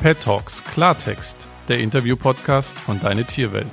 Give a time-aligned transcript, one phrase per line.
[0.00, 1.36] Pet Talks Klartext,
[1.68, 3.70] der Interview-Podcast von Deine Tierwelt.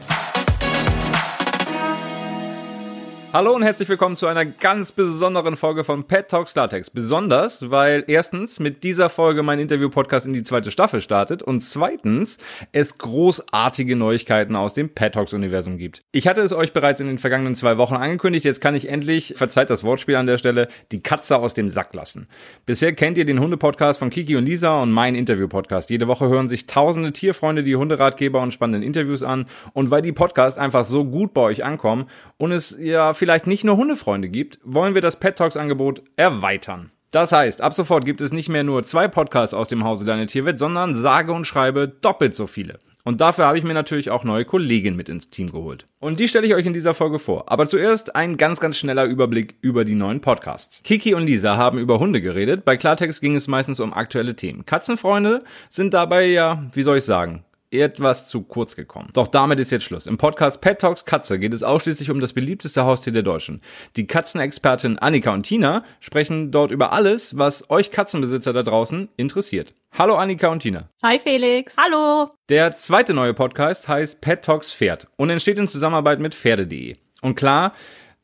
[3.34, 6.90] Hallo und herzlich willkommen zu einer ganz besonderen Folge von Pet Talks Latex.
[6.90, 12.38] Besonders, weil erstens mit dieser Folge mein Interview-Podcast in die zweite Staffel startet und zweitens
[12.72, 16.04] es großartige Neuigkeiten aus dem Pet Talks-Universum gibt.
[16.14, 19.34] Ich hatte es euch bereits in den vergangenen zwei Wochen angekündigt, jetzt kann ich endlich,
[19.36, 22.30] verzeiht das Wortspiel an der Stelle, die Katze aus dem Sack lassen.
[22.66, 25.90] Bisher kennt ihr den Hunde-Podcast von Kiki und Lisa und mein Interview-Podcast.
[25.90, 30.14] Jede Woche hören sich tausende Tierfreunde die Hunderatgeber und spannenden Interviews an und weil die
[30.14, 32.06] Podcasts einfach so gut bei euch ankommen
[32.38, 36.92] und es ja vielleicht nicht nur Hundefreunde gibt, wollen wir das Pet Talks Angebot erweitern.
[37.12, 40.28] Das heißt, ab sofort gibt es nicht mehr nur zwei Podcasts aus dem Hause Deine
[40.28, 42.80] Tierwelt, sondern sage und schreibe doppelt so viele.
[43.06, 45.86] Und dafür habe ich mir natürlich auch neue Kolleginnen mit ins Team geholt.
[46.00, 47.50] Und die stelle ich euch in dieser Folge vor.
[47.50, 50.84] Aber zuerst ein ganz, ganz schneller Überblick über die neuen Podcasts.
[50.84, 52.66] Kiki und Lisa haben über Hunde geredet.
[52.66, 54.66] Bei Klartext ging es meistens um aktuelle Themen.
[54.66, 59.10] Katzenfreunde sind dabei ja, wie soll ich sagen, etwas zu kurz gekommen.
[59.14, 60.06] Doch damit ist jetzt Schluss.
[60.06, 63.62] Im Podcast Pet Talks Katze geht es ausschließlich um das beliebteste Haustier der Deutschen.
[63.96, 69.74] Die Katzenexpertin Annika und Tina sprechen dort über alles, was euch Katzenbesitzer da draußen interessiert.
[69.98, 70.90] Hallo Annika und Tina.
[71.04, 71.76] Hi Felix.
[71.78, 72.30] Hallo.
[72.50, 76.96] Der zweite neue Podcast heißt Pet Talks Pferd und entsteht in Zusammenarbeit mit Pferde.de.
[77.22, 77.74] Und klar,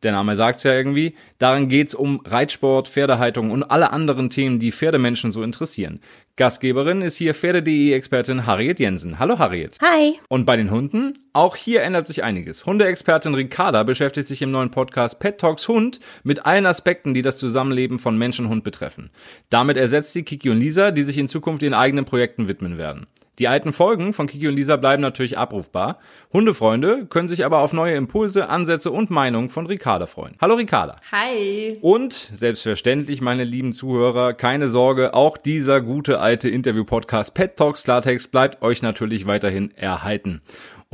[0.04, 1.16] der Name sagt's ja irgendwie.
[1.40, 6.00] Darin geht's um Reitsport, Pferdehaltung und alle anderen Themen, die Pferdemenschen so interessieren.
[6.36, 9.20] Gastgeberin ist hier Pferde.de-Expertin Harriet Jensen.
[9.20, 9.78] Hallo Harriet.
[9.82, 10.20] Hi.
[10.30, 11.14] Und bei den Hunden?
[11.32, 12.66] Auch hier ändert sich einiges.
[12.66, 17.38] Hundeexpertin Ricarda beschäftigt sich im neuen Podcast Pet Talks Hund mit allen Aspekten, die das
[17.38, 19.12] Zusammenleben von Mensch und Hund betreffen.
[19.52, 23.06] Damit ersetzt sie Kiki und Lisa, die sich in Zukunft ihren eigenen Projekten widmen werden.
[23.40, 25.98] Die alten Folgen von Kiki und Lisa bleiben natürlich abrufbar.
[26.32, 30.36] Hundefreunde können sich aber auf neue Impulse, Ansätze und Meinungen von Ricarda freuen.
[30.40, 30.98] Hallo Ricarda.
[31.12, 31.80] Hi.
[31.82, 38.30] Und selbstverständlich, meine lieben Zuhörer, keine Sorge, auch dieser gute alte Interview-Podcast Pet Talks Klartext
[38.30, 40.42] bleibt euch natürlich weiterhin erhalten.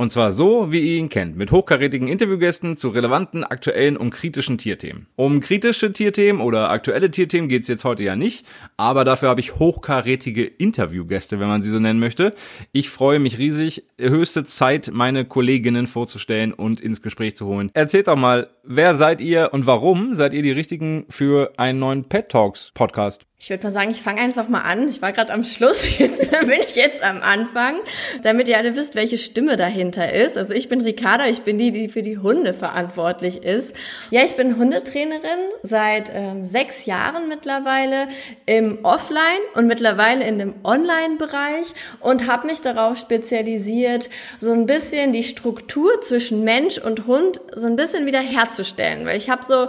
[0.00, 4.56] Und zwar so, wie ihr ihn kennt, mit hochkarätigen Interviewgästen zu relevanten, aktuellen und kritischen
[4.56, 5.08] Tierthemen.
[5.14, 8.46] Um kritische Tierthemen oder aktuelle Tierthemen geht's jetzt heute ja nicht,
[8.78, 12.34] aber dafür habe ich hochkarätige Interviewgäste, wenn man sie so nennen möchte.
[12.72, 13.84] Ich freue mich riesig.
[13.98, 17.70] Höchste Zeit, meine Kolleginnen vorzustellen und ins Gespräch zu holen.
[17.74, 22.04] Erzählt doch mal, wer seid ihr und warum seid ihr die Richtigen für einen neuen
[22.04, 23.26] Pet Talks Podcast?
[23.42, 24.86] Ich würde mal sagen, ich fange einfach mal an.
[24.90, 27.76] Ich war gerade am Schluss, jetzt bin ich jetzt am Anfang,
[28.22, 30.36] damit ihr alle wisst, welche Stimme dahinter ist.
[30.36, 33.74] Also ich bin Ricarda, ich bin die, die für die Hunde verantwortlich ist.
[34.10, 38.08] Ja, ich bin Hundetrainerin seit ähm, sechs Jahren mittlerweile
[38.44, 41.68] im Offline und mittlerweile in dem Online-Bereich
[42.00, 47.64] und habe mich darauf spezialisiert, so ein bisschen die Struktur zwischen Mensch und Hund so
[47.64, 49.06] ein bisschen wieder herzustellen.
[49.06, 49.68] Weil ich habe so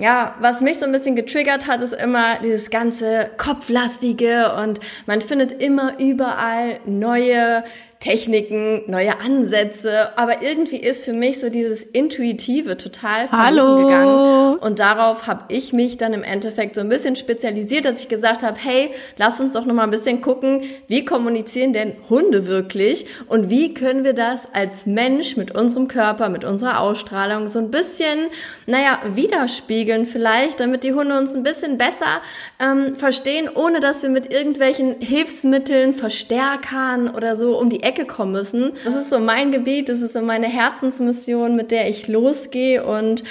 [0.00, 5.20] ja, was mich so ein bisschen getriggert hat, ist immer dieses ganze Kopflastige und man
[5.20, 7.62] findet immer überall neue
[8.00, 14.58] Techniken, neue Ansätze, aber irgendwie ist für mich so dieses Intuitive total verloren gegangen.
[14.58, 18.42] Und darauf habe ich mich dann im Endeffekt so ein bisschen spezialisiert, dass ich gesagt
[18.42, 18.88] habe, hey,
[19.18, 23.74] lass uns doch noch mal ein bisschen gucken, wie kommunizieren denn Hunde wirklich und wie
[23.74, 28.28] können wir das als Mensch mit unserem Körper, mit unserer Ausstrahlung so ein bisschen,
[28.64, 32.22] naja, widerspiegeln vielleicht, damit die Hunde uns ein bisschen besser
[32.58, 38.32] ähm, verstehen, ohne dass wir mit irgendwelchen Hilfsmitteln, Verstärkern oder so um die Ecke kommen
[38.32, 38.72] müssen.
[38.84, 43.24] Das ist so mein Gebiet, das ist so meine Herzensmission, mit der ich losgehe und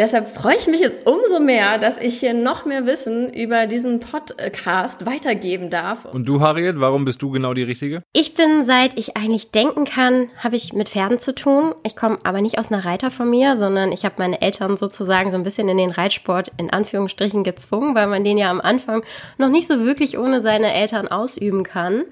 [0.00, 4.00] Deshalb freue ich mich jetzt umso mehr, dass ich hier noch mehr Wissen über diesen
[4.00, 6.06] Podcast weitergeben darf.
[6.06, 8.02] Und du, Harriet, warum bist du genau die Richtige?
[8.14, 11.74] Ich bin, seit ich eigentlich denken kann, habe ich mit Pferden zu tun.
[11.82, 15.42] Ich komme aber nicht aus einer Reiterfamilie, sondern ich habe meine Eltern sozusagen so ein
[15.42, 19.04] bisschen in den Reitsport in Anführungsstrichen gezwungen, weil man den ja am Anfang
[19.36, 22.04] noch nicht so wirklich ohne seine Eltern ausüben kann.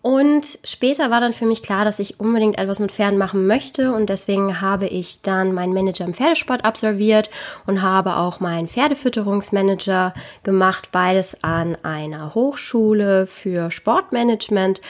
[0.00, 3.92] Und später war dann für mich klar, dass ich unbedingt etwas mit Pferden machen möchte.
[3.92, 7.30] Und deswegen habe ich dann meinen Manager im Pferdesport absolviert
[7.66, 10.14] und habe auch meinen Pferdefütterungsmanager
[10.44, 14.80] gemacht, beides an einer Hochschule für Sportmanagement.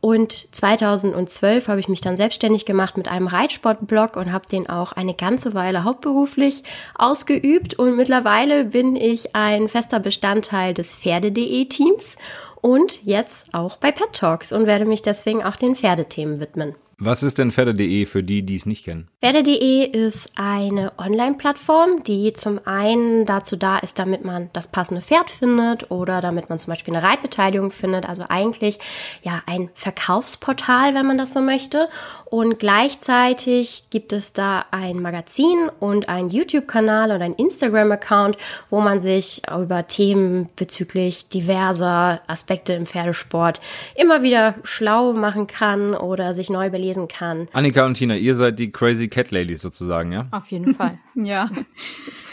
[0.00, 4.92] Und 2012 habe ich mich dann selbstständig gemacht mit einem Reitsportblog und habe den auch
[4.92, 6.62] eine ganze Weile hauptberuflich
[6.94, 7.78] ausgeübt.
[7.78, 12.16] Und mittlerweile bin ich ein fester Bestandteil des Pferde.de Teams
[12.64, 16.74] und jetzt auch bei Pet Talks und werde mich deswegen auch den Pferdethemen widmen.
[16.98, 19.08] Was ist denn Pferde.de für die, die es nicht kennen?
[19.20, 25.30] Pferde.de ist eine Online-Plattform, die zum einen dazu da ist, damit man das passende Pferd
[25.30, 28.08] findet oder damit man zum Beispiel eine Reitbeteiligung findet.
[28.08, 28.78] Also eigentlich
[29.22, 31.88] ja ein Verkaufsportal, wenn man das so möchte.
[32.26, 38.36] Und gleichzeitig gibt es da ein Magazin und einen YouTube-Kanal und einen Instagram-Account,
[38.70, 43.60] wo man sich über Themen bezüglich diverser Aspekte im Pferdesport
[43.94, 47.48] immer wieder schlau machen kann oder sich neu belesen kann.
[47.52, 50.26] Annika und Tina, ihr seid die Crazy Cat Ladies sozusagen, ja?
[50.30, 50.98] Auf jeden Fall.
[51.14, 51.50] ja.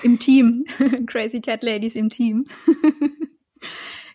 [0.03, 0.65] Im Team.
[1.07, 2.45] Crazy Cat Ladies im Team.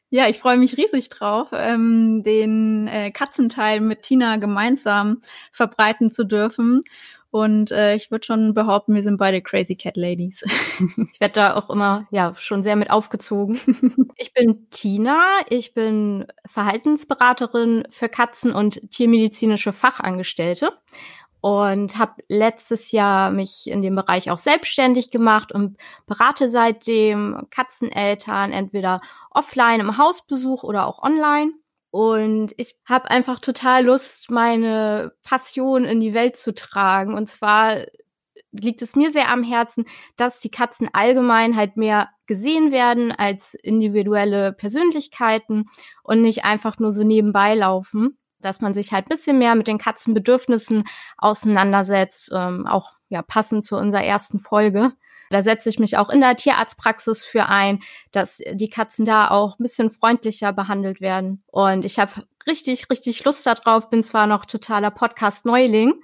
[0.09, 6.25] Ja, ich freue mich riesig drauf, ähm, den äh, Katzenteil mit Tina gemeinsam verbreiten zu
[6.25, 6.85] dürfen.
[7.31, 10.43] Und äh, ich würde schon behaupten, wir sind beide Crazy Cat Ladies.
[11.13, 13.61] ich werde da auch immer ja schon sehr mit aufgezogen.
[14.17, 20.73] ich bin Tina, ich bin Verhaltensberaterin für Katzen und tiermedizinische Fachangestellte
[21.41, 25.77] und habe letztes Jahr mich in dem Bereich auch selbstständig gemacht und
[26.07, 29.01] berate seitdem Katzeneltern entweder
[29.31, 31.53] offline im Hausbesuch oder auch online.
[31.91, 37.15] Und ich habe einfach total Lust, meine Passion in die Welt zu tragen.
[37.15, 37.87] Und zwar
[38.53, 39.87] liegt es mir sehr am Herzen,
[40.17, 45.65] dass die Katzen allgemein halt mehr gesehen werden als individuelle Persönlichkeiten
[46.03, 49.79] und nicht einfach nur so nebenbei laufen dass man sich halt bisschen mehr mit den
[49.79, 50.85] Katzenbedürfnissen
[51.19, 54.93] auseinandersetzt, ähm, auch ja passend zu unserer ersten Folge.
[55.31, 57.81] Da setze ich mich auch in der Tierarztpraxis für ein,
[58.13, 61.43] dass die Katzen da auch ein bisschen freundlicher behandelt werden.
[61.47, 65.95] Und ich habe richtig, richtig Lust darauf, bin zwar noch totaler Podcast-Neuling,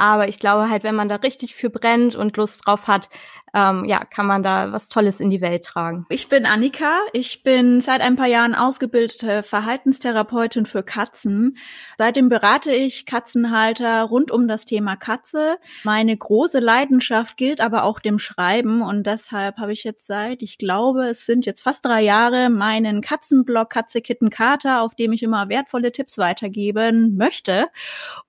[0.00, 3.10] aber ich glaube halt, wenn man da richtig für brennt und Lust drauf hat,
[3.54, 6.06] ähm, ja, kann man da was Tolles in die Welt tragen.
[6.08, 7.00] Ich bin Annika.
[7.12, 11.56] Ich bin seit ein paar Jahren ausgebildete Verhaltenstherapeutin für Katzen.
[11.98, 15.58] Seitdem berate ich Katzenhalter rund um das Thema Katze.
[15.84, 20.58] Meine große Leidenschaft gilt aber auch dem Schreiben und deshalb habe ich jetzt seit, ich
[20.58, 25.22] glaube, es sind jetzt fast drei Jahre, meinen Katzenblog Katze Kitten Kater, auf dem ich
[25.22, 27.66] immer wertvolle Tipps weitergeben möchte.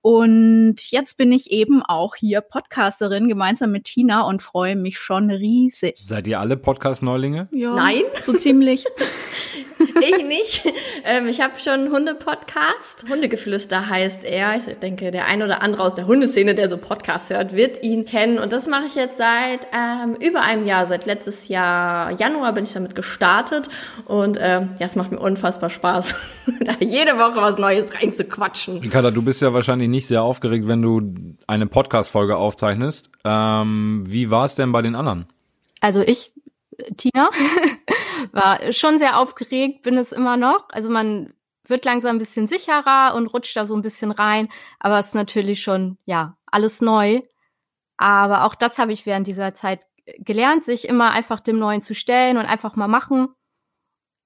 [0.00, 5.12] Und jetzt bin ich eben auch hier Podcasterin gemeinsam mit Tina und freue mich schon
[5.12, 5.96] schon riesig.
[5.96, 7.48] Seid ihr alle Podcast-Neulinge?
[7.52, 8.86] Ja, Nein, so ziemlich.
[10.00, 10.72] ich nicht.
[11.04, 13.04] Ähm, ich habe schon einen Hunde-Podcast.
[13.08, 14.56] Hundegeflüster heißt er.
[14.56, 18.04] Ich denke, der ein oder andere aus der Hundeszene, der so Podcasts hört, wird ihn
[18.04, 18.38] kennen.
[18.38, 20.86] Und das mache ich jetzt seit ähm, über einem Jahr.
[20.86, 23.68] Seit letztes Jahr Januar bin ich damit gestartet.
[24.06, 26.14] Und ähm, ja, es macht mir unfassbar Spaß,
[26.60, 28.78] da jede Woche was Neues reinzuquatschen.
[28.78, 33.10] Ricarda, du bist ja wahrscheinlich nicht sehr aufgeregt, wenn du eine Podcast-Folge aufzeichnest.
[33.24, 35.26] Ähm, wie war es denn bei den anderen?
[35.80, 36.32] Also ich,
[36.96, 37.30] Tina,
[38.32, 40.68] war schon sehr aufgeregt, bin es immer noch.
[40.70, 41.32] Also man
[41.66, 44.48] wird langsam ein bisschen sicherer und rutscht da so ein bisschen rein,
[44.78, 47.22] aber es ist natürlich schon, ja, alles neu.
[47.96, 49.86] Aber auch das habe ich während dieser Zeit
[50.18, 53.28] gelernt, sich immer einfach dem Neuen zu stellen und einfach mal machen.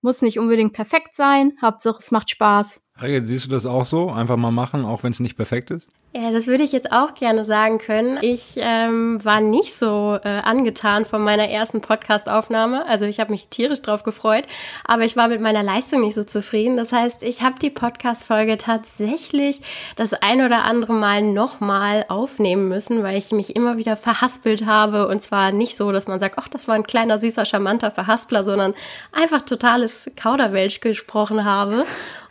[0.01, 2.83] Muss nicht unbedingt perfekt sein, Hauptsache es macht Spaß.
[2.99, 4.11] Siehst du das auch so?
[4.11, 5.89] Einfach mal machen, auch wenn es nicht perfekt ist?
[6.19, 8.19] Ja, das würde ich jetzt auch gerne sagen können.
[8.23, 12.87] Ich ähm, war nicht so äh, angetan von meiner ersten Podcast-Aufnahme.
[12.87, 14.45] Also ich habe mich tierisch drauf gefreut,
[14.87, 16.79] aber ich war mit meiner Leistung nicht so zufrieden.
[16.79, 19.61] Das heißt, ich habe die Podcast-Folge tatsächlich
[19.97, 25.09] das ein oder andere Mal nochmal aufnehmen müssen, weil ich mich immer wieder verhaspelt habe.
[25.09, 28.43] Und zwar nicht so, dass man sagt, ach, das war ein kleiner, süßer, charmanter Verhaspler,
[28.43, 28.73] sondern
[29.13, 31.85] einfach totales Kauderwelsch gesprochen habe.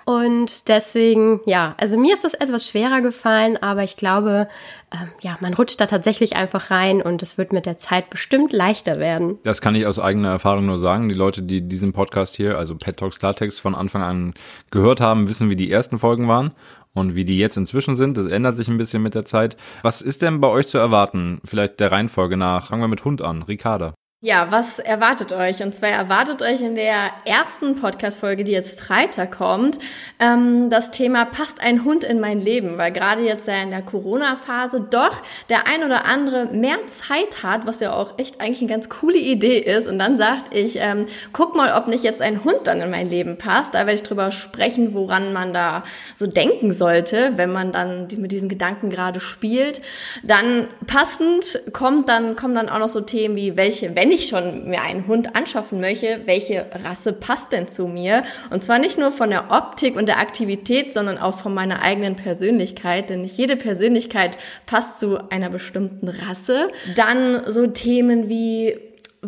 [0.05, 4.47] Und deswegen, ja, also mir ist das etwas schwerer gefallen, aber ich glaube,
[4.93, 8.53] ähm, ja, man rutscht da tatsächlich einfach rein und es wird mit der Zeit bestimmt
[8.53, 9.39] leichter werden.
[9.41, 11.09] Das kann ich aus eigener Erfahrung nur sagen.
[11.09, 14.33] Die Leute, die diesen Podcast hier, also Pet Talks Klartext, von Anfang an
[14.69, 16.53] gehört haben, wissen, wie die ersten Folgen waren
[16.93, 18.15] und wie die jetzt inzwischen sind.
[18.15, 19.57] Das ändert sich ein bisschen mit der Zeit.
[19.81, 21.41] Was ist denn bei euch zu erwarten?
[21.45, 22.67] Vielleicht der Reihenfolge nach.
[22.67, 23.41] Fangen wir mit Hund an.
[23.41, 23.95] Ricarda.
[24.25, 25.61] Ja, was erwartet euch?
[25.61, 29.77] Und zwar erwartet euch in der ersten Podcast-Folge, die jetzt Freitag kommt,
[30.19, 33.83] ähm, das Thema passt ein Hund in mein Leben, weil gerade jetzt ja in der
[33.83, 38.69] Corona-Phase doch der ein oder andere mehr Zeit hat, was ja auch echt eigentlich eine
[38.71, 39.87] ganz coole Idee ist.
[39.87, 43.11] Und dann sagt ich, ähm, guck mal, ob nicht jetzt ein Hund dann in mein
[43.11, 43.75] Leben passt.
[43.75, 45.83] Da werde ich drüber sprechen, woran man da
[46.15, 49.81] so denken sollte, wenn man dann mit diesen Gedanken gerade spielt.
[50.23, 54.67] Dann passend kommt dann, kommen dann auch noch so Themen wie welche, wenn ich schon
[54.67, 58.23] mir einen Hund anschaffen möchte, welche Rasse passt denn zu mir?
[58.49, 62.15] Und zwar nicht nur von der Optik und der Aktivität, sondern auch von meiner eigenen
[62.15, 66.69] Persönlichkeit, denn nicht jede Persönlichkeit passt zu einer bestimmten Rasse.
[66.95, 68.75] Dann so Themen wie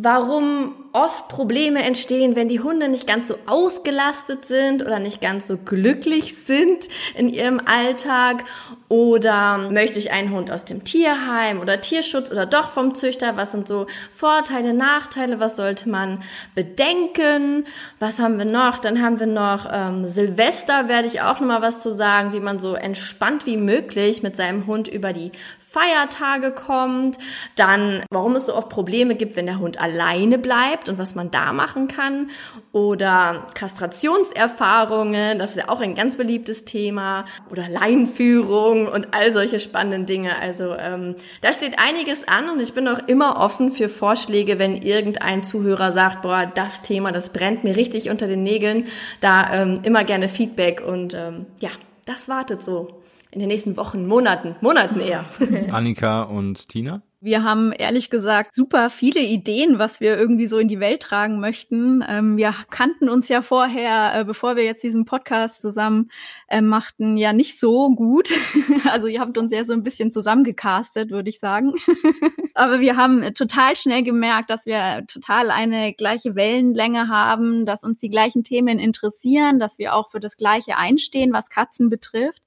[0.03, 5.47] warum oft Probleme entstehen, wenn die Hunde nicht ganz so ausgelastet sind oder nicht ganz
[5.47, 8.45] so glücklich sind in ihrem Alltag
[8.89, 13.37] oder möchte ich einen Hund aus dem Tierheim oder Tierschutz oder doch vom Züchter?
[13.37, 15.39] Was sind so Vorteile, Nachteile?
[15.39, 16.23] Was sollte man
[16.55, 17.65] bedenken?
[17.99, 18.79] Was haben wir noch?
[18.79, 22.59] Dann haben wir noch ähm, Silvester, werde ich auch nochmal was zu sagen, wie man
[22.59, 27.17] so entspannt wie möglich mit seinem Hund über die Feiertage kommt.
[27.55, 31.31] Dann, warum es so oft Probleme gibt, wenn der Hund alleine bleibt und was man
[31.31, 32.29] da machen kann.
[32.71, 37.25] Oder Kastrationserfahrungen, das ist ja auch ein ganz beliebtes Thema.
[37.49, 40.37] Oder Leinführung und all solche spannenden Dinge.
[40.39, 44.75] Also ähm, da steht einiges an und ich bin auch immer offen für Vorschläge, wenn
[44.75, 48.85] irgendein Zuhörer sagt, boah, das Thema, das brennt mir richtig unter den Nägeln.
[49.21, 51.69] Da ähm, immer gerne Feedback und ähm, ja,
[52.05, 53.01] das wartet so
[53.31, 55.25] in den nächsten Wochen, Monaten, Monaten eher.
[55.71, 57.01] Annika und Tina?
[57.19, 61.39] Wir haben ehrlich gesagt super viele Ideen, was wir irgendwie so in die Welt tragen
[61.39, 62.03] möchten.
[62.07, 66.11] Ähm, wir kannten uns ja vorher, äh, bevor wir jetzt diesen Podcast zusammen
[66.47, 68.29] äh, machten, ja nicht so gut.
[68.91, 71.73] also ihr habt uns ja so ein bisschen zusammengecastet, würde ich sagen.
[72.53, 77.99] Aber wir haben total schnell gemerkt, dass wir total eine gleiche Wellenlänge haben, dass uns
[77.99, 82.43] die gleichen Themen interessieren, dass wir auch für das Gleiche einstehen, was Katzen betrifft.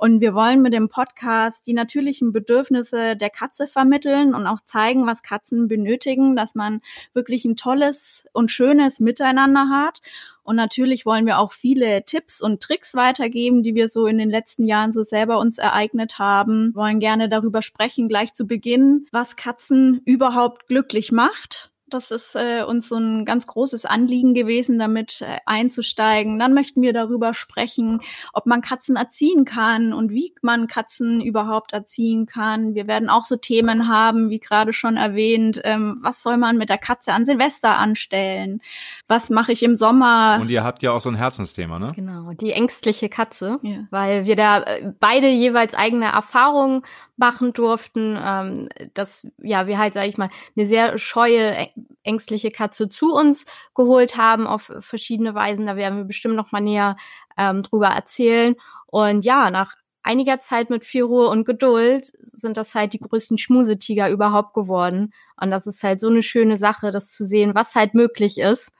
[0.00, 5.06] Und wir wollen mit dem Podcast die natürlichen Bedürfnisse der Katze vermitteln und auch zeigen,
[5.06, 6.80] was Katzen benötigen, dass man
[7.12, 10.00] wirklich ein tolles und schönes Miteinander hat.
[10.42, 14.30] Und natürlich wollen wir auch viele Tipps und Tricks weitergeben, die wir so in den
[14.30, 16.70] letzten Jahren so selber uns ereignet haben.
[16.70, 22.34] Wir wollen gerne darüber sprechen, gleich zu Beginn, was Katzen überhaupt glücklich macht das ist
[22.36, 26.38] äh, uns so ein ganz großes Anliegen gewesen, damit äh, einzusteigen.
[26.38, 28.00] Dann möchten wir darüber sprechen,
[28.32, 32.74] ob man Katzen erziehen kann und wie man Katzen überhaupt erziehen kann.
[32.74, 36.68] Wir werden auch so Themen haben, wie gerade schon erwähnt, ähm, was soll man mit
[36.68, 38.60] der Katze an Silvester anstellen?
[39.08, 40.38] Was mache ich im Sommer?
[40.40, 41.92] Und ihr habt ja auch so ein Herzensthema, ne?
[41.96, 43.86] Genau, die ängstliche Katze, ja.
[43.90, 46.82] weil wir da äh, beide jeweils eigene Erfahrungen
[47.16, 51.68] machen durften, ähm, dass ja wir halt, sage ich mal, eine sehr scheue,
[52.02, 55.66] ängstliche Katze zu uns geholt haben auf verschiedene Weisen.
[55.66, 56.96] Da werden wir bestimmt noch mal näher
[57.36, 58.54] ähm, drüber erzählen.
[58.86, 63.38] Und ja, nach einiger Zeit mit viel Ruhe und Geduld sind das halt die größten
[63.38, 65.12] Schmusetiger überhaupt geworden.
[65.40, 68.72] Und das ist halt so eine schöne Sache, das zu sehen, was halt möglich ist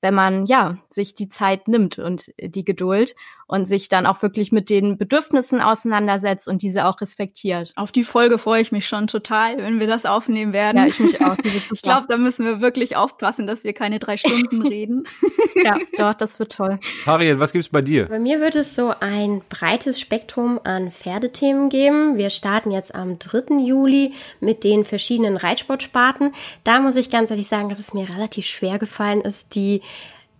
[0.00, 3.14] wenn man ja sich die Zeit nimmt und die Geduld
[3.50, 7.72] und sich dann auch wirklich mit den Bedürfnissen auseinandersetzt und diese auch respektiert.
[7.74, 10.76] Auf die Folge freue ich mich schon total, wenn wir das aufnehmen werden.
[10.78, 11.36] Ja, ich mich auch.
[11.72, 15.04] ich glaube, da müssen wir wirklich aufpassen, dass wir keine drei Stunden reden.
[15.64, 16.78] ja, doch, das wird toll.
[17.04, 18.06] Harriet, was gibt's bei dir?
[18.06, 22.16] Bei mir wird es so ein breites Spektrum an Pferdethemen geben.
[22.16, 23.58] Wir starten jetzt am 3.
[23.66, 26.32] Juli mit den verschiedenen Reitsportsparten.
[26.62, 29.82] Da muss ich ganz ehrlich sagen, dass es mir relativ schwer gefallen ist, die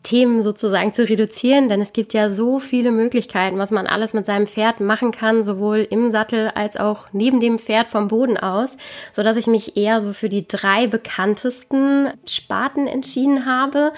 [0.02, 4.24] Themen sozusagen zu reduzieren, denn es gibt ja so viele Möglichkeiten, was man alles mit
[4.24, 8.76] seinem Pferd machen kann, sowohl im Sattel als auch neben dem Pferd vom Boden aus,
[9.12, 13.92] so dass ich mich eher so für die drei bekanntesten Sparten entschieden habe.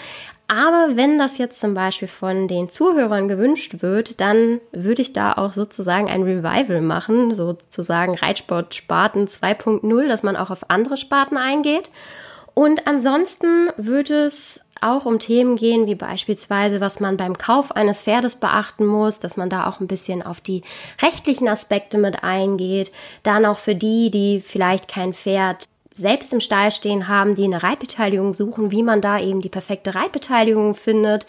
[0.48, 5.32] Aber wenn das jetzt zum Beispiel von den Zuhörern gewünscht wird, dann würde ich da
[5.32, 11.38] auch sozusagen ein Revival machen, sozusagen Reitsport Sparten 2.0, dass man auch auf andere Sparten
[11.38, 11.90] eingeht.
[12.54, 18.02] Und ansonsten würde es auch um Themen gehen, wie beispielsweise, was man beim Kauf eines
[18.02, 20.62] Pferdes beachten muss, dass man da auch ein bisschen auf die
[21.00, 22.90] rechtlichen Aspekte mit eingeht.
[23.22, 27.62] Dann auch für die, die vielleicht kein Pferd selbst im Stall stehen haben, die eine
[27.62, 31.26] Reitbeteiligung suchen, wie man da eben die perfekte Reitbeteiligung findet.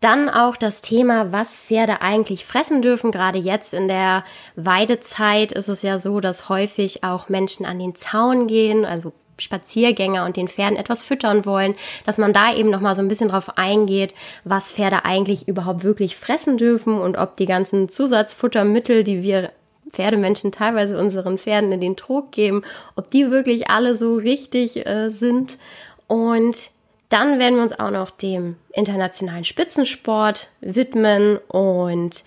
[0.00, 3.10] Dann auch das Thema, was Pferde eigentlich fressen dürfen.
[3.10, 4.24] Gerade jetzt in der
[4.54, 10.24] Weidezeit ist es ja so, dass häufig auch Menschen an den Zaun gehen, also Spaziergänger
[10.24, 11.74] und den Pferden etwas füttern wollen,
[12.06, 14.14] dass man da eben noch mal so ein bisschen drauf eingeht,
[14.44, 19.50] was Pferde eigentlich überhaupt wirklich fressen dürfen und ob die ganzen Zusatzfuttermittel, die wir
[19.90, 22.62] Pferdemenschen teilweise unseren Pferden in den Trog geben,
[22.96, 25.58] ob die wirklich alle so richtig äh, sind.
[26.06, 26.70] Und
[27.08, 32.24] dann werden wir uns auch noch dem internationalen Spitzensport widmen und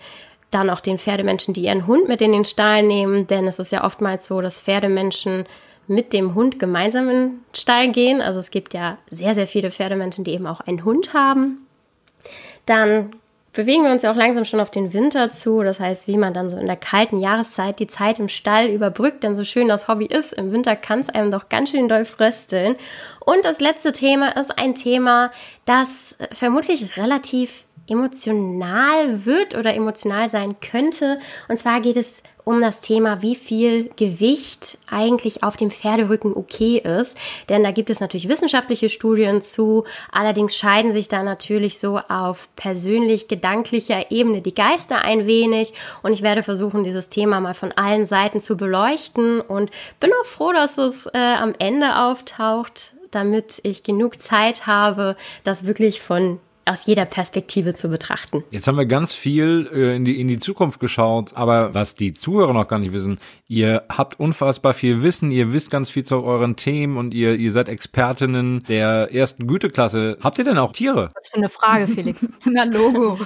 [0.50, 3.72] dann auch den Pferdemenschen, die ihren Hund mit in den Stall nehmen, denn es ist
[3.72, 5.46] ja oftmals so, dass Pferdemenschen
[5.86, 8.20] mit dem Hund gemeinsam in den Stall gehen.
[8.20, 11.66] Also es gibt ja sehr, sehr viele Pferdemenschen, die eben auch einen Hund haben.
[12.66, 13.12] Dann
[13.52, 15.62] bewegen wir uns ja auch langsam schon auf den Winter zu.
[15.62, 19.22] Das heißt, wie man dann so in der kalten Jahreszeit die Zeit im Stall überbrückt.
[19.22, 22.04] Denn so schön das Hobby ist, im Winter kann es einem doch ganz schön doll
[22.04, 22.76] frösteln.
[23.20, 25.30] Und das letzte Thema ist ein Thema,
[25.64, 31.18] das vermutlich relativ emotional wird oder emotional sein könnte.
[31.48, 36.78] Und zwar geht es um das Thema, wie viel Gewicht eigentlich auf dem Pferderücken okay
[36.78, 37.16] ist.
[37.48, 39.84] Denn da gibt es natürlich wissenschaftliche Studien zu.
[40.10, 45.72] Allerdings scheiden sich da natürlich so auf persönlich gedanklicher Ebene die Geister ein wenig.
[46.02, 49.70] Und ich werde versuchen, dieses Thema mal von allen Seiten zu beleuchten und
[50.00, 55.66] bin auch froh, dass es äh, am Ende auftaucht, damit ich genug Zeit habe, das
[55.66, 58.44] wirklich von aus jeder Perspektive zu betrachten.
[58.50, 62.14] Jetzt haben wir ganz viel äh, in, die, in die Zukunft geschaut, aber was die
[62.14, 66.22] Zuhörer noch gar nicht wissen, ihr habt unfassbar viel Wissen, ihr wisst ganz viel zu
[66.22, 70.18] euren Themen und ihr, ihr seid Expertinnen der ersten Güteklasse.
[70.20, 71.10] Habt ihr denn auch Tiere?
[71.14, 72.26] Was für eine Frage, Felix.
[72.44, 73.18] Na, Logo.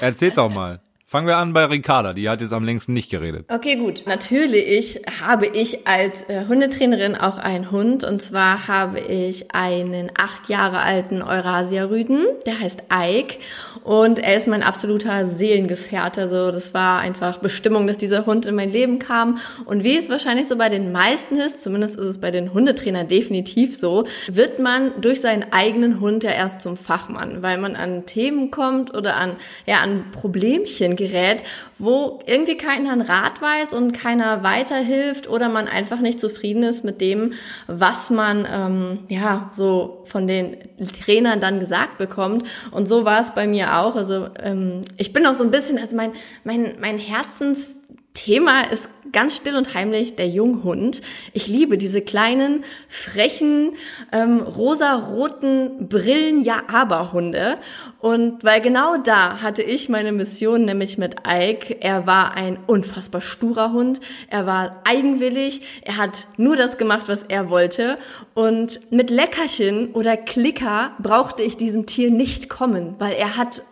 [0.00, 0.80] Erzählt doch mal.
[1.14, 3.46] Fangen wir an bei Ricarda, die hat jetzt am längsten nicht geredet.
[3.48, 4.02] Okay, gut.
[4.04, 8.02] Natürlich habe ich als äh, Hundetrainerin auch einen Hund.
[8.02, 13.36] Und zwar habe ich einen acht Jahre alten Eurasia-Rüden, der heißt Ike.
[13.84, 16.22] Und er ist mein absoluter Seelengefährte.
[16.22, 19.38] Also das war einfach Bestimmung, dass dieser Hund in mein Leben kam.
[19.66, 23.06] Und wie es wahrscheinlich so bei den meisten ist, zumindest ist es bei den Hundetrainern
[23.06, 28.04] definitiv so, wird man durch seinen eigenen Hund ja erst zum Fachmann, weil man an
[28.04, 31.42] Themen kommt oder an, ja, an Problemchen gerät,
[31.78, 36.84] wo irgendwie keiner einen Rat weiß und keiner weiterhilft oder man einfach nicht zufrieden ist
[36.84, 37.32] mit dem,
[37.66, 40.56] was man ähm, ja so von den
[41.04, 42.46] Trainern dann gesagt bekommt.
[42.70, 43.96] Und so war es bei mir auch.
[43.96, 46.12] Also ähm, ich bin auch so ein bisschen, also mein
[46.44, 47.74] mein mein Herzens
[48.14, 51.02] Thema ist ganz still und heimlich der Junghund.
[51.32, 53.74] Ich liebe diese kleinen, frechen,
[54.12, 57.56] ähm, rosaroten Brillen, ja aber Hunde.
[58.00, 61.76] Und weil genau da hatte ich meine Mission, nämlich mit Ike.
[61.80, 64.00] Er war ein unfassbar sturer Hund.
[64.28, 65.82] Er war eigenwillig.
[65.82, 67.96] Er hat nur das gemacht, was er wollte.
[68.34, 73.62] Und mit Leckerchen oder Klicker brauchte ich diesem Tier nicht kommen, weil er hat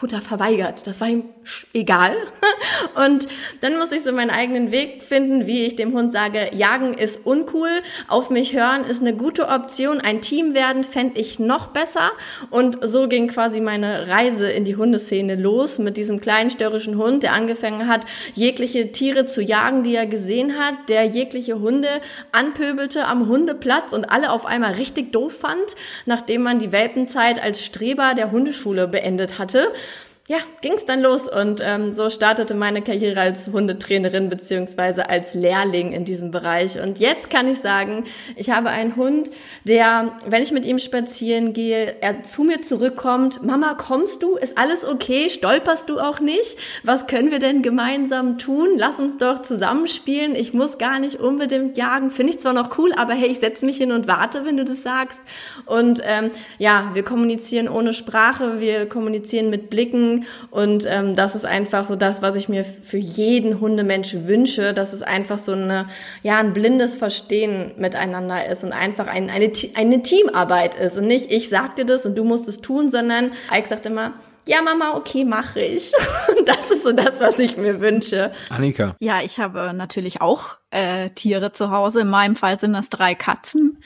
[0.00, 0.86] Futter verweigert.
[0.86, 1.24] Das war ihm
[1.74, 2.16] egal.
[3.06, 3.28] Und
[3.60, 7.26] dann muss ich so meinen eigenen Weg finden, wie ich dem Hund sage, jagen ist
[7.26, 7.68] uncool,
[8.08, 12.12] auf mich hören ist eine gute Option, ein Team werden fände ich noch besser.
[12.48, 17.22] Und so ging quasi meine Reise in die Hundeszene los mit diesem kleinen störrischen Hund,
[17.22, 21.88] der angefangen hat, jegliche Tiere zu jagen, die er gesehen hat, der jegliche Hunde
[22.32, 25.74] anpöbelte am Hundeplatz und alle auf einmal richtig doof fand,
[26.06, 29.70] nachdem man die Welpenzeit als Streber der Hundeschule beendet hatte
[30.30, 35.34] ja, ging es dann los und ähm, so startete meine Karriere als Hundetrainerin beziehungsweise als
[35.34, 36.80] Lehrling in diesem Bereich.
[36.80, 38.04] Und jetzt kann ich sagen,
[38.36, 39.28] ich habe einen Hund,
[39.64, 44.36] der, wenn ich mit ihm spazieren gehe, er zu mir zurückkommt, Mama, kommst du?
[44.36, 45.30] Ist alles okay?
[45.30, 46.56] Stolperst du auch nicht?
[46.84, 48.68] Was können wir denn gemeinsam tun?
[48.76, 50.36] Lass uns doch zusammenspielen.
[50.36, 52.12] Ich muss gar nicht unbedingt jagen.
[52.12, 54.64] Finde ich zwar noch cool, aber hey, ich setze mich hin und warte, wenn du
[54.64, 55.20] das sagst.
[55.66, 60.19] Und ähm, ja, wir kommunizieren ohne Sprache, wir kommunizieren mit Blicken
[60.50, 64.92] und ähm, das ist einfach so das, was ich mir für jeden Hundemensch wünsche, dass
[64.92, 65.86] es einfach so eine,
[66.22, 71.30] ja, ein blindes Verstehen miteinander ist und einfach ein, eine, eine Teamarbeit ist und nicht
[71.30, 74.14] ich sag dir das und du musst es tun, sondern Ike sagt immer,
[74.46, 75.92] ja, Mama, okay, mache ich.
[76.46, 78.32] das ist so das, was ich mir wünsche.
[78.48, 78.96] Annika.
[78.98, 82.00] Ja, ich habe natürlich auch äh, Tiere zu Hause.
[82.00, 83.78] In meinem Fall sind das drei Katzen.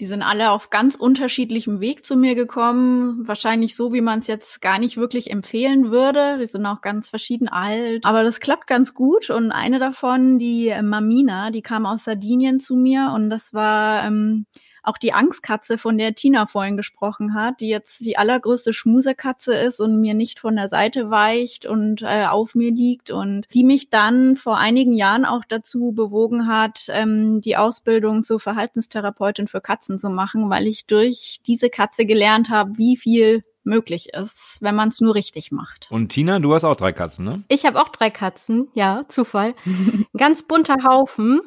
[0.00, 3.26] Die sind alle auf ganz unterschiedlichem Weg zu mir gekommen.
[3.26, 6.38] Wahrscheinlich so, wie man es jetzt gar nicht wirklich empfehlen würde.
[6.38, 8.04] Die sind auch ganz verschieden alt.
[8.04, 9.28] Aber das klappt ganz gut.
[9.30, 13.12] Und eine davon, die Mamina, die kam aus Sardinien zu mir.
[13.12, 14.46] Und das war ähm,
[14.88, 19.80] auch die Angstkatze, von der Tina vorhin gesprochen hat, die jetzt die allergrößte Schmusekatze ist
[19.80, 23.90] und mir nicht von der Seite weicht und äh, auf mir liegt und die mich
[23.90, 29.98] dann vor einigen Jahren auch dazu bewogen hat, ähm, die Ausbildung zur Verhaltenstherapeutin für Katzen
[29.98, 34.88] zu machen, weil ich durch diese Katze gelernt habe, wie viel möglich ist, wenn man
[34.88, 35.86] es nur richtig macht.
[35.90, 37.44] Und Tina, du hast auch drei Katzen, ne?
[37.48, 39.52] Ich habe auch drei Katzen, ja, Zufall.
[40.16, 41.42] Ganz bunter Haufen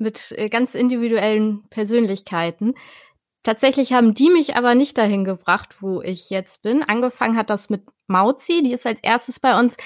[0.00, 2.74] mit äh, ganz individuellen Persönlichkeiten.
[3.42, 6.82] Tatsächlich haben die mich aber nicht dahin gebracht, wo ich jetzt bin.
[6.82, 9.76] Angefangen hat das mit Mauzi, die ist als erstes bei uns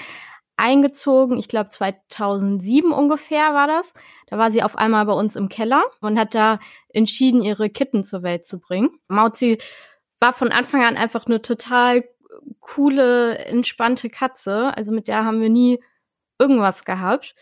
[0.57, 1.37] eingezogen.
[1.37, 3.93] Ich glaube 2007 ungefähr war das.
[4.27, 8.03] Da war sie auf einmal bei uns im Keller und hat da entschieden, ihre Kitten
[8.03, 8.89] zur Welt zu bringen.
[9.07, 9.57] Mauzi
[10.19, 12.03] war von Anfang an einfach eine total
[12.59, 14.75] coole, entspannte Katze.
[14.75, 15.79] Also mit der haben wir nie
[16.39, 17.35] irgendwas gehabt.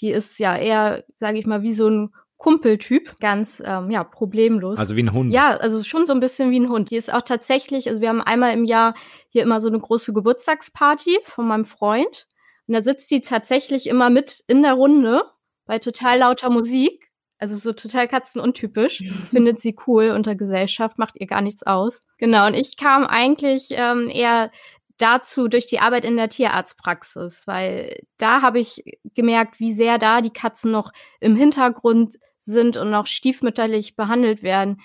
[0.00, 4.78] Die ist ja eher, sage ich mal, wie so ein Kumpeltyp, ganz ähm, ja problemlos.
[4.78, 5.32] Also wie ein Hund.
[5.32, 6.90] Ja, also schon so ein bisschen wie ein Hund.
[6.90, 8.94] Die ist auch tatsächlich, also wir haben einmal im Jahr
[9.28, 12.26] hier immer so eine große Geburtstagsparty von meinem Freund
[12.70, 15.24] und da sitzt die tatsächlich immer mit in der Runde
[15.66, 17.10] bei total lauter Musik.
[17.36, 19.02] Also so total katzenuntypisch.
[19.30, 22.00] Findet sie cool unter Gesellschaft, macht ihr gar nichts aus.
[22.18, 24.52] Genau, und ich kam eigentlich ähm, eher
[25.00, 28.84] dazu durch die Arbeit in der Tierarztpraxis, weil da habe ich
[29.14, 34.80] gemerkt, wie sehr da die Katzen noch im Hintergrund sind und noch stiefmütterlich behandelt werden,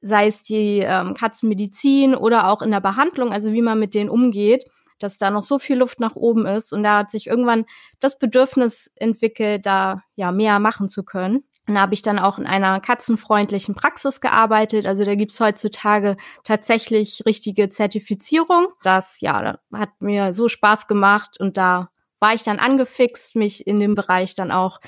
[0.00, 4.10] sei es die ähm, Katzenmedizin oder auch in der Behandlung, also wie man mit denen
[4.10, 4.64] umgeht,
[4.98, 7.64] dass da noch so viel Luft nach oben ist und da hat sich irgendwann
[8.00, 11.44] das Bedürfnis entwickelt, da ja mehr machen zu können.
[11.68, 14.86] Und da habe ich dann auch in einer katzenfreundlichen Praxis gearbeitet.
[14.86, 18.68] Also da gibt's heutzutage tatsächlich richtige Zertifizierung.
[18.82, 23.78] Das ja hat mir so Spaß gemacht und da war ich dann angefixt, mich in
[23.78, 24.80] dem Bereich dann auch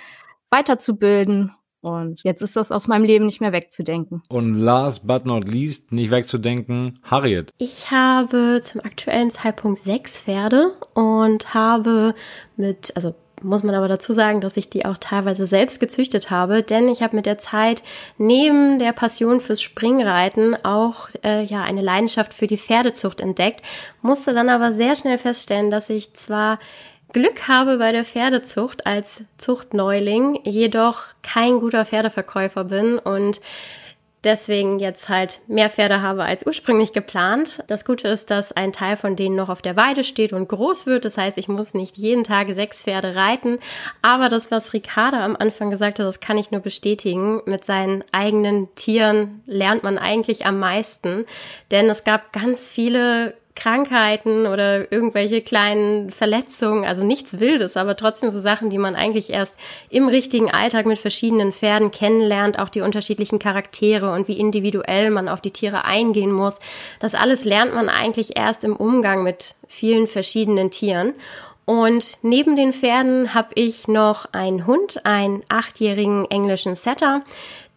[0.49, 4.23] weiterzubilden und jetzt ist das aus meinem Leben nicht mehr wegzudenken.
[4.29, 7.51] Und last but not least, nicht wegzudenken, Harriet.
[7.59, 12.15] Ich habe zum aktuellen Zeitpunkt sechs Pferde und habe
[12.57, 16.63] mit, also muss man aber dazu sagen, dass ich die auch teilweise selbst gezüchtet habe,
[16.63, 17.83] denn ich habe mit der Zeit
[18.19, 23.63] neben der Passion fürs Springreiten auch äh, ja eine Leidenschaft für die Pferdezucht entdeckt,
[24.03, 26.59] musste dann aber sehr schnell feststellen, dass ich zwar
[27.13, 33.41] Glück habe bei der Pferdezucht als Zuchtneuling, jedoch kein guter Pferdeverkäufer bin und
[34.25, 37.63] deswegen jetzt halt mehr Pferde habe als ursprünglich geplant.
[37.67, 40.87] Das Gute ist, dass ein Teil von denen noch auf der Weide steht und groß
[40.87, 41.05] wird.
[41.05, 43.59] Das heißt, ich muss nicht jeden Tag sechs Pferde reiten.
[44.03, 47.41] Aber das, was Ricarda am Anfang gesagt hat, das kann ich nur bestätigen.
[47.47, 51.25] Mit seinen eigenen Tieren lernt man eigentlich am meisten.
[51.71, 58.31] Denn es gab ganz viele Krankheiten oder irgendwelche kleinen Verletzungen, also nichts Wildes, aber trotzdem
[58.31, 59.55] so Sachen, die man eigentlich erst
[59.91, 65.29] im richtigen Alltag mit verschiedenen Pferden kennenlernt, auch die unterschiedlichen Charaktere und wie individuell man
[65.29, 66.59] auf die Tiere eingehen muss.
[67.01, 71.15] Das alles lernt man eigentlich erst im Umgang mit vielen verschiedenen Tieren.
[71.71, 77.23] Und neben den Pferden habe ich noch einen Hund, einen achtjährigen englischen Setter.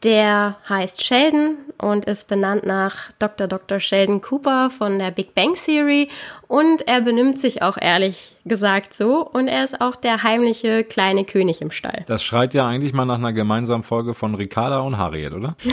[0.04, 3.48] Der heißt Sheldon und ist benannt nach Dr.
[3.48, 3.80] Dr.
[3.80, 6.10] Sheldon Cooper von der Big Bang Theory
[6.48, 11.24] und er benimmt sich auch ehrlich gesagt so und er ist auch der heimliche kleine
[11.24, 12.04] König im Stall.
[12.08, 15.56] Das schreit ja eigentlich mal nach einer gemeinsamen Folge von Ricarda und Harriet, oder?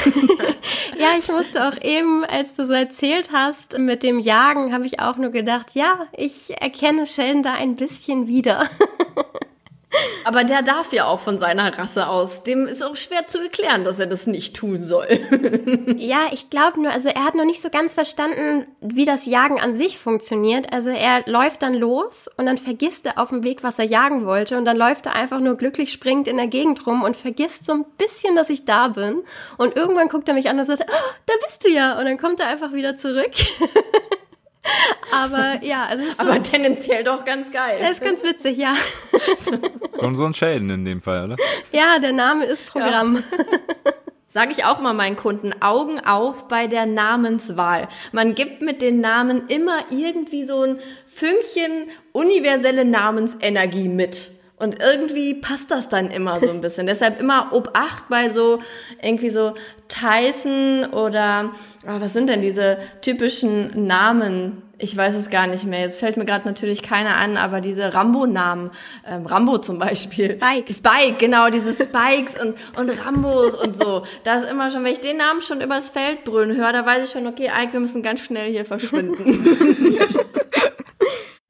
[0.98, 5.00] ja, ich musste auch eben, als du so erzählt hast mit dem Jagen, habe ich
[5.00, 8.68] auch nur gedacht, ja, ich erkenne Sheldon da ein bisschen wieder.
[10.24, 12.42] Aber der darf ja auch von seiner Rasse aus.
[12.42, 15.08] Dem ist auch schwer zu erklären, dass er das nicht tun soll.
[15.96, 19.60] ja, ich glaube nur, also er hat noch nicht so ganz verstanden, wie das Jagen
[19.60, 20.72] an sich funktioniert.
[20.72, 24.26] Also er läuft dann los und dann vergisst er auf dem Weg, was er jagen
[24.26, 24.56] wollte.
[24.56, 27.72] Und dann läuft er einfach nur glücklich springend in der Gegend rum und vergisst so
[27.72, 29.22] ein bisschen, dass ich da bin.
[29.58, 31.98] Und irgendwann guckt er mich an und sagt, oh, da bist du ja.
[31.98, 33.32] Und dann kommt er einfach wieder zurück.
[35.12, 37.78] Aber ja, also so, Aber tendenziell doch ganz geil.
[37.80, 38.74] Das ist ganz witzig, ja.
[39.98, 41.36] Und so ein Schäden in dem Fall, oder?
[41.72, 43.16] Ja, der Name ist Programm.
[43.16, 43.92] Ja.
[44.32, 47.88] Sage ich auch mal meinen Kunden, Augen auf bei der Namenswahl.
[48.12, 54.30] Man gibt mit den Namen immer irgendwie so ein Fünkchen universelle Namensenergie mit.
[54.60, 56.86] Und irgendwie passt das dann immer so ein bisschen.
[56.86, 58.60] Deshalb immer Obacht bei so
[59.02, 59.54] irgendwie so
[59.88, 61.50] Tyson oder
[61.84, 64.62] oh, was sind denn diese typischen Namen?
[64.82, 65.80] Ich weiß es gar nicht mehr.
[65.80, 68.70] Jetzt fällt mir gerade natürlich keiner an, aber diese Rambo-Namen,
[69.06, 70.38] ähm, Rambo zum Beispiel.
[70.38, 70.72] Spike.
[70.72, 74.04] Spike, genau, diese Spikes und, und Rambos und so.
[74.24, 77.04] Da ist immer schon, wenn ich den Namen schon übers Feld brüllen höre, da weiß
[77.04, 79.44] ich schon, okay, Ike, wir müssen ganz schnell hier verschwinden.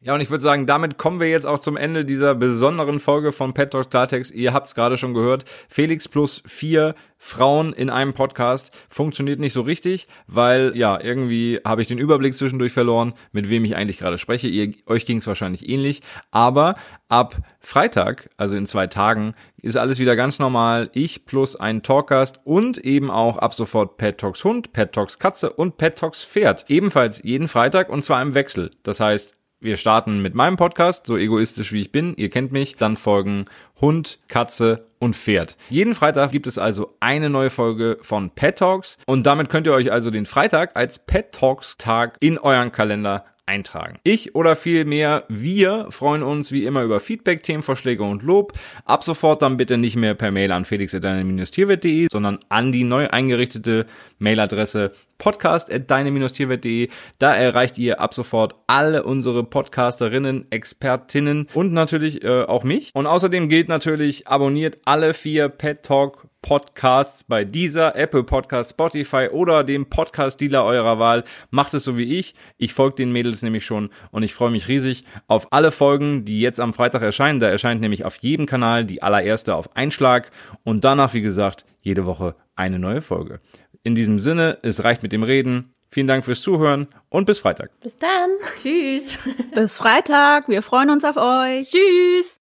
[0.02, 3.32] Ja, und ich würde sagen, damit kommen wir jetzt auch zum Ende dieser besonderen Folge
[3.32, 4.32] von Pet Talk Klartext.
[4.32, 5.44] Ihr habt es gerade schon gehört.
[5.68, 11.82] Felix plus vier Frauen in einem Podcast funktioniert nicht so richtig, weil ja, irgendwie habe
[11.82, 14.48] ich den Überblick zwischendurch verloren, mit wem ich eigentlich gerade spreche.
[14.48, 16.00] Ihr, euch ging es wahrscheinlich ähnlich.
[16.30, 16.76] Aber
[17.10, 20.88] ab Freitag, also in zwei Tagen, ist alles wieder ganz normal.
[20.94, 25.52] Ich plus ein Talkcast und eben auch ab sofort Pet Talks Hund, Pet Talks Katze
[25.52, 26.64] und Pet Talks Pferd.
[26.68, 28.70] Ebenfalls jeden Freitag und zwar im Wechsel.
[28.82, 32.14] Das heißt, wir starten mit meinem Podcast, so egoistisch wie ich bin.
[32.16, 32.76] Ihr kennt mich.
[32.76, 33.44] Dann folgen
[33.80, 35.56] Hund, Katze und Pferd.
[35.68, 38.98] Jeden Freitag gibt es also eine neue Folge von Pet Talks.
[39.06, 43.24] Und damit könnt ihr euch also den Freitag als Pet Talks Tag in euren Kalender
[43.50, 43.98] eintragen.
[44.04, 48.52] Ich oder vielmehr wir freuen uns wie immer über Feedback, Themenvorschläge und Lob.
[48.84, 53.86] Ab sofort dann bitte nicht mehr per Mail an felix.deine-tierwelt.de, sondern an die neu eingerichtete
[54.18, 56.88] Mailadresse podcast.deine-tierwelt.de.
[57.18, 62.92] Da erreicht ihr ab sofort alle unsere Podcasterinnen, Expertinnen und natürlich äh, auch mich.
[62.94, 69.28] Und außerdem gilt natürlich, abonniert alle vier Pet Talk Podcasts bei dieser Apple Podcast, Spotify
[69.30, 71.24] oder dem Podcast-Dealer eurer Wahl.
[71.50, 72.34] Macht es so wie ich.
[72.56, 76.40] Ich folge den Mädels nämlich schon und ich freue mich riesig auf alle Folgen, die
[76.40, 77.40] jetzt am Freitag erscheinen.
[77.40, 80.30] Da erscheint nämlich auf jedem Kanal die allererste auf Einschlag
[80.64, 83.40] und danach, wie gesagt, jede Woche eine neue Folge.
[83.82, 85.72] In diesem Sinne, es reicht mit dem Reden.
[85.92, 87.70] Vielen Dank fürs Zuhören und bis Freitag.
[87.80, 88.30] Bis dann.
[88.56, 89.18] Tschüss.
[89.54, 90.48] Bis Freitag.
[90.48, 91.68] Wir freuen uns auf euch.
[91.70, 92.28] Tschüss.